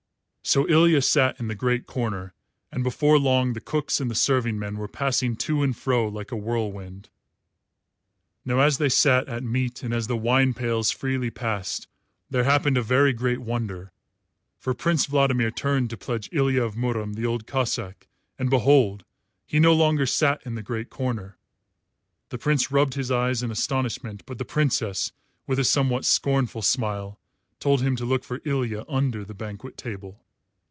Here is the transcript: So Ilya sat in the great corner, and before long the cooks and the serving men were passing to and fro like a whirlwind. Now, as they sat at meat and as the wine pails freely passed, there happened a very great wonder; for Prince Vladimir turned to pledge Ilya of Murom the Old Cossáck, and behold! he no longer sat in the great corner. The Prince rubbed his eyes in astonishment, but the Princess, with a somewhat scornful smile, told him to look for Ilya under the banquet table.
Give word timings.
So 0.43 0.67
Ilya 0.67 1.01
sat 1.03 1.39
in 1.39 1.47
the 1.47 1.55
great 1.55 1.85
corner, 1.85 2.33
and 2.73 2.83
before 2.83 3.17
long 3.19 3.53
the 3.53 3.61
cooks 3.61 4.01
and 4.01 4.09
the 4.11 4.15
serving 4.15 4.57
men 4.59 4.75
were 4.75 4.87
passing 4.87 5.37
to 5.37 5.61
and 5.63 5.77
fro 5.77 6.09
like 6.09 6.31
a 6.31 6.35
whirlwind. 6.35 7.07
Now, 8.43 8.59
as 8.59 8.77
they 8.77 8.89
sat 8.89 9.29
at 9.29 9.43
meat 9.43 9.81
and 9.83 9.93
as 9.93 10.07
the 10.07 10.17
wine 10.17 10.53
pails 10.55 10.89
freely 10.91 11.29
passed, 11.29 11.87
there 12.29 12.43
happened 12.43 12.75
a 12.75 12.81
very 12.81 13.13
great 13.13 13.39
wonder; 13.39 13.93
for 14.57 14.73
Prince 14.73 15.05
Vladimir 15.05 15.51
turned 15.51 15.89
to 15.91 15.95
pledge 15.95 16.27
Ilya 16.33 16.63
of 16.63 16.75
Murom 16.75 17.13
the 17.13 17.25
Old 17.25 17.45
Cossáck, 17.45 18.07
and 18.37 18.49
behold! 18.49 19.05
he 19.45 19.59
no 19.59 19.73
longer 19.73 20.07
sat 20.07 20.41
in 20.43 20.55
the 20.55 20.63
great 20.63 20.89
corner. 20.89 21.37
The 22.27 22.39
Prince 22.39 22.71
rubbed 22.71 22.95
his 22.95 23.11
eyes 23.11 23.41
in 23.43 23.51
astonishment, 23.51 24.23
but 24.25 24.37
the 24.39 24.43
Princess, 24.43 25.11
with 25.47 25.59
a 25.59 25.63
somewhat 25.63 26.03
scornful 26.03 26.63
smile, 26.63 27.19
told 27.59 27.81
him 27.81 27.95
to 27.95 28.05
look 28.05 28.25
for 28.25 28.41
Ilya 28.43 28.83
under 28.89 29.23
the 29.23 29.35
banquet 29.35 29.77
table. 29.77 30.19